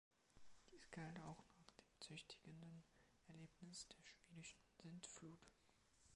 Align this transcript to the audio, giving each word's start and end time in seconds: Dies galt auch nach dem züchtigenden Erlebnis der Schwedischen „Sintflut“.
Dies 0.71 0.89
galt 0.89 1.19
auch 1.19 1.43
nach 1.59 1.69
dem 1.73 1.85
züchtigenden 1.99 2.83
Erlebnis 3.27 3.87
der 3.89 4.01
Schwedischen 4.03 4.57
„Sintflut“. 4.81 5.47